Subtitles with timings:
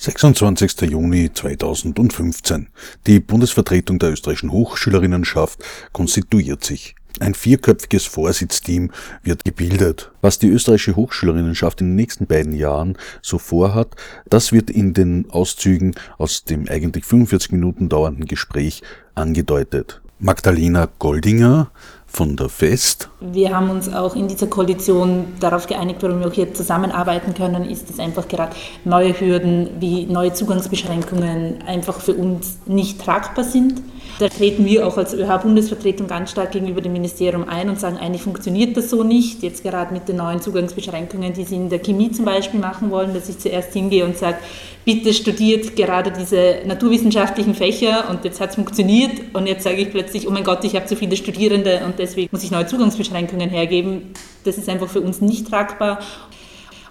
[0.00, 0.82] 26.
[0.82, 2.68] Juni 2015.
[3.08, 5.58] Die Bundesvertretung der österreichischen Hochschülerinnenschaft
[5.92, 6.94] konstituiert sich.
[7.18, 8.92] Ein vierköpfiges Vorsitzteam
[9.24, 10.12] wird gebildet.
[10.20, 13.96] Was die österreichische Hochschülerinnenschaft in den nächsten beiden Jahren so vorhat,
[14.30, 18.82] das wird in den Auszügen aus dem eigentlich 45 Minuten dauernden Gespräch
[19.16, 20.00] angedeutet.
[20.20, 21.72] Magdalena Goldinger
[22.08, 23.10] von der Fest.
[23.20, 27.68] Wir haben uns auch in dieser Koalition darauf geeinigt, warum wir auch hier zusammenarbeiten können,
[27.68, 33.82] ist, dass einfach gerade neue Hürden wie neue Zugangsbeschränkungen einfach für uns nicht tragbar sind.
[34.18, 38.22] Da treten wir auch als ÖH-Bundesvertretung ganz stark gegenüber dem Ministerium ein und sagen, eigentlich
[38.22, 39.44] funktioniert das so nicht.
[39.44, 43.14] Jetzt gerade mit den neuen Zugangsbeschränkungen, die Sie in der Chemie zum Beispiel machen wollen,
[43.14, 44.38] dass ich zuerst hingehe und sage,
[44.84, 49.90] bitte studiert gerade diese naturwissenschaftlichen Fächer und jetzt hat es funktioniert und jetzt sage ich
[49.90, 53.50] plötzlich, oh mein Gott, ich habe zu viele Studierende und deswegen muss ich neue Zugangsbeschränkungen
[53.50, 54.12] hergeben.
[54.44, 56.00] Das ist einfach für uns nicht tragbar.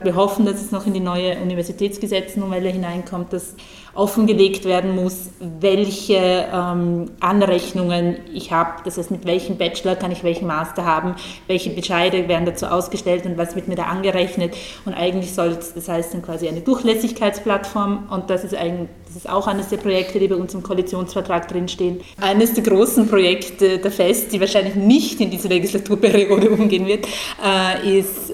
[0.02, 3.56] Wir hoffen, dass es noch in die neue Universitätsgesetznovelle hineinkommt, dass
[3.98, 8.84] offengelegt werden muss, welche ähm, Anrechnungen ich habe.
[8.86, 11.16] Das heißt, mit welchem Bachelor kann ich welchen Master haben,
[11.48, 14.56] welche Bescheide werden dazu ausgestellt und was wird mir da angerechnet.
[14.86, 19.16] Und eigentlich soll es, das heißt dann quasi eine Durchlässigkeitsplattform und das ist, eigentlich, das
[19.16, 22.02] ist auch eines der Projekte, die bei uns im Koalitionsvertrag drinstehen.
[22.22, 27.08] Eines der großen Projekte der FEST, die wahrscheinlich nicht in diese Legislaturperiode umgehen wird,
[27.44, 28.32] äh, ist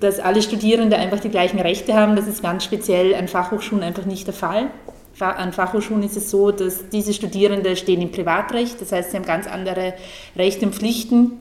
[0.00, 2.16] dass alle Studierende einfach die gleichen Rechte haben.
[2.16, 4.70] Das ist ganz speziell an Fachhochschulen einfach nicht der Fall.
[5.18, 9.26] An Fachhochschulen ist es so, dass diese Studierende stehen im Privatrecht, das heißt, sie haben
[9.26, 9.92] ganz andere
[10.34, 11.32] Rechte und Pflichten.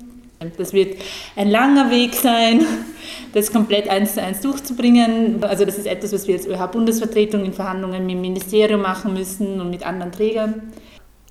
[0.58, 0.98] Das wird
[1.36, 2.66] ein langer Weg sein,
[3.34, 5.44] das komplett eins zu eins durchzubringen.
[5.44, 9.62] Also das ist etwas, was wir als ÖH-Bundesvertretung in Verhandlungen mit dem Ministerium machen müssen
[9.62, 10.74] und mit anderen Trägern.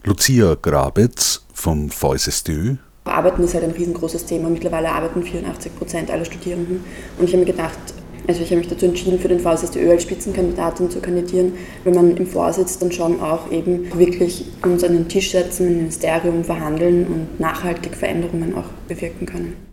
[0.05, 2.77] Lucia Grabetz vom VSSDÖ
[3.09, 4.49] Arbeiten ist halt ein riesengroßes Thema.
[4.49, 6.85] Mittlerweile arbeiten 84 Prozent aller Studierenden.
[7.19, 7.79] Und ich habe mir gedacht,
[8.27, 12.17] also ich habe mich dazu entschieden, für den VSSDÖ als Spitzenkandidatin zu kandidieren, wenn man
[12.17, 17.07] im Vorsitz dann schon auch eben wirklich uns an den Tisch setzen, im Ministerium verhandeln
[17.07, 19.69] und nachhaltig Veränderungen auch bewirken können.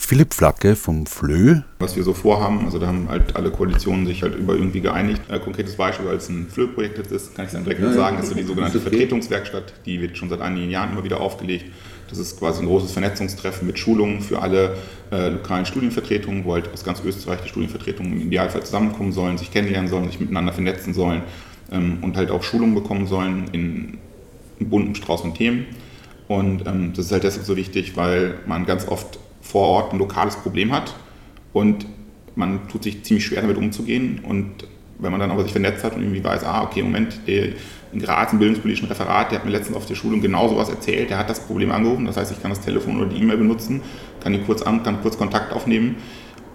[0.00, 1.60] Philipp Flacke vom FLÖ.
[1.80, 5.20] Was wir so vorhaben, also da haben halt alle Koalitionen sich halt über irgendwie geeinigt.
[5.28, 8.22] Ein konkretes Beispiel, weil es ein FLÖ-Projekt ist, kann ich dann direkt ja, sagen, ja,
[8.22, 11.66] ist so die sogenannte Vertretungswerkstatt, die wird schon seit einigen Jahren immer wieder aufgelegt.
[12.08, 14.76] Das ist quasi ein großes Vernetzungstreffen mit Schulungen für alle
[15.12, 19.50] äh, lokalen Studienvertretungen, wo halt aus ganz Österreich die Studienvertretungen im Idealfall zusammenkommen sollen, sich
[19.50, 21.22] kennenlernen sollen, sich miteinander vernetzen sollen
[21.70, 23.98] ähm, und halt auch Schulungen bekommen sollen in,
[24.58, 25.66] in bunten Strauß von Themen.
[26.28, 29.98] Und ähm, das ist halt deshalb so wichtig, weil man ganz oft vor Ort ein
[29.98, 30.94] lokales Problem hat
[31.52, 31.86] und
[32.34, 34.66] man tut sich ziemlich schwer damit umzugehen und
[34.98, 37.20] wenn man dann aber sich vernetzt hat und irgendwie weiß, ah, okay, Moment,
[37.92, 41.10] in Graz im bildungspolitischen Referat, der hat mir letztens auf der Schulung genau sowas erzählt,
[41.10, 43.82] der hat das Problem angerufen, das heißt, ich kann das Telefon oder die E-Mail benutzen,
[44.20, 45.96] kann die kurz an, kann kurz Kontakt aufnehmen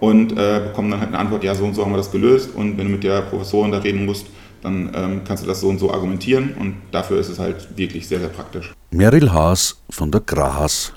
[0.00, 2.54] und äh, bekomme dann halt eine Antwort, ja, so und so haben wir das gelöst
[2.54, 4.26] und wenn du mit der Professorin da reden musst,
[4.62, 8.08] dann ähm, kannst du das so und so argumentieren und dafür ist es halt wirklich
[8.08, 8.72] sehr, sehr praktisch.
[8.90, 10.92] Meryl Haas von der Gras.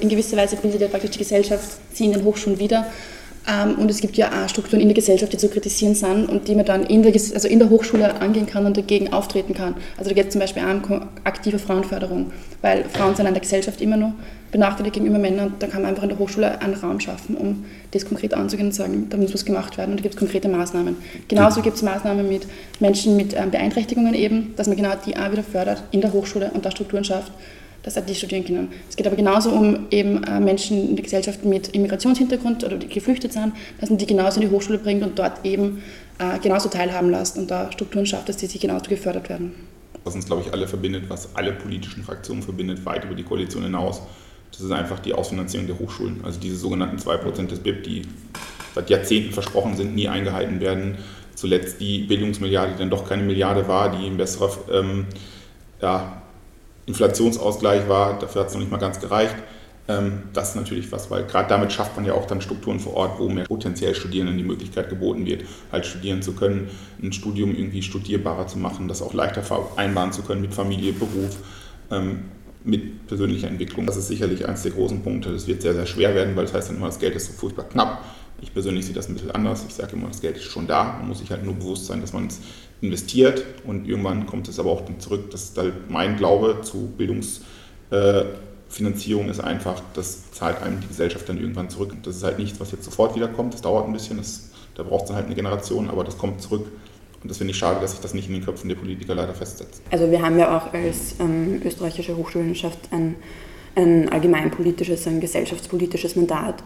[0.00, 2.86] In gewisser Weise bildet ja praktisch die Gesellschaft sie in den Hochschulen wieder.
[3.48, 6.48] Ähm, und es gibt ja auch Strukturen in der Gesellschaft, die zu kritisieren sind und
[6.48, 9.74] die man dann in der, also in der Hochschule angehen kann und dagegen auftreten kann.
[9.96, 13.42] Also da geht es zum Beispiel auch um aktive Frauenförderung, weil Frauen sind in der
[13.42, 14.12] Gesellschaft immer noch
[14.52, 18.06] benachteiligt gegenüber Männern da kann man einfach in der Hochschule einen Raum schaffen, um das
[18.06, 20.96] konkret anzugehen und sagen, da muss was gemacht werden und da gibt es konkrete Maßnahmen.
[21.28, 22.46] Genauso gibt es Maßnahmen mit
[22.80, 26.50] Menschen mit ähm, Beeinträchtigungen eben, dass man genau die auch wieder fördert in der Hochschule
[26.54, 27.32] und da Strukturen schafft,
[27.86, 28.68] dass auch die studieren können.
[28.90, 32.88] Es geht aber genauso um eben äh, Menschen in der Gesellschaft mit Immigrationshintergrund oder die
[32.88, 35.82] geflüchtet sind, dass man die genauso in die Hochschule bringt und dort eben
[36.18, 39.54] äh, genauso teilhaben lässt und da Strukturen schafft, dass die sich genauso gefördert werden.
[40.02, 43.62] Was uns, glaube ich, alle verbindet, was alle politischen Fraktionen verbindet, weit über die Koalition
[43.62, 44.02] hinaus,
[44.50, 46.20] das ist einfach die Ausfinanzierung der Hochschulen.
[46.24, 48.02] Also diese sogenannten 2% des BIP, die
[48.74, 50.96] seit Jahrzehnten versprochen sind, nie eingehalten werden.
[51.36, 55.06] Zuletzt die Bildungsmilliarde, die dann doch keine Milliarde war, die ein besserer ähm,
[55.80, 56.22] ja,
[56.86, 59.34] Inflationsausgleich war, dafür hat es noch nicht mal ganz gereicht.
[59.88, 62.94] Ähm, das ist natürlich was, weil gerade damit schafft man ja auch dann Strukturen vor
[62.94, 66.68] Ort, wo mehr potenziell Studierenden die Möglichkeit geboten wird, halt studieren zu können,
[67.02, 71.36] ein Studium irgendwie studierbarer zu machen, das auch leichter vereinbaren zu können mit Familie, Beruf,
[71.90, 72.24] ähm,
[72.64, 73.86] mit persönlicher Entwicklung.
[73.86, 75.32] Das ist sicherlich eines der großen Punkte.
[75.32, 77.32] Das wird sehr, sehr schwer werden, weil das heißt dann immer, das Geld ist so
[77.32, 78.04] furchtbar knapp.
[78.46, 79.64] Ich persönlich sehe das ein bisschen anders.
[79.68, 80.98] Ich sage immer, das Geld ist schon da.
[80.98, 82.38] Man muss sich halt nur bewusst sein, dass man es
[82.80, 85.30] investiert und irgendwann kommt es aber auch dann zurück.
[85.30, 91.28] Das ist halt mein Glaube zu Bildungsfinanzierung äh, ist einfach, das zahlt einem die Gesellschaft
[91.28, 91.92] dann irgendwann zurück.
[92.04, 93.54] Das ist halt nichts, was jetzt sofort wiederkommt.
[93.54, 94.18] Das dauert ein bisschen.
[94.18, 96.66] Das, da braucht es dann halt eine Generation, aber das kommt zurück.
[97.22, 99.34] Und das finde ich schade, dass sich das nicht in den Köpfen der Politiker leider
[99.34, 99.82] festsetzt.
[99.90, 103.16] Also wir haben ja auch als ähm, österreichische Hochschulwissenschaft ein,
[103.74, 106.62] ein allgemeinpolitisches, ein gesellschaftspolitisches Mandat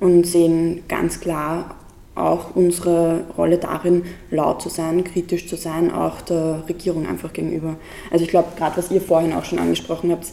[0.00, 1.76] und sehen ganz klar
[2.14, 7.76] auch unsere Rolle darin, laut zu sein, kritisch zu sein, auch der Regierung einfach gegenüber.
[8.10, 10.26] Also ich glaube, gerade was ihr vorhin auch schon angesprochen habt,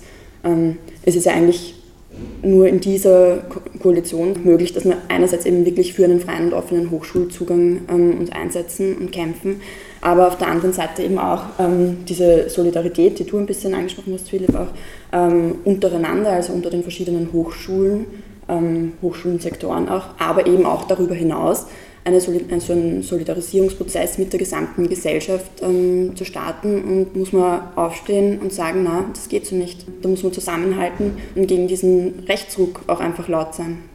[0.44, 1.76] ähm, es ist ja eigentlich
[2.42, 3.44] nur in dieser
[3.82, 8.32] Koalition möglich, dass wir einerseits eben wirklich für einen freien und offenen Hochschulzugang ähm, uns
[8.32, 9.62] einsetzen und kämpfen,
[10.02, 14.14] aber auf der anderen Seite eben auch ähm, diese Solidarität, die du ein bisschen angesprochen
[14.14, 14.68] hast, Philipp, auch
[15.12, 18.06] ähm, untereinander, also unter den verschiedenen Hochschulen,
[18.50, 21.68] ähm, Hochschulensektoren auch, aber eben auch darüber hinaus,
[22.06, 27.62] eine Solid so einen Solidarisierungsprozess mit der gesamten Gesellschaft ähm, zu starten und muss man
[27.76, 29.86] aufstehen und sagen, na, das geht so nicht.
[30.04, 33.80] Da muss man zusammenhalten und gegen diesen Rechtsruck auch einfach laut sein.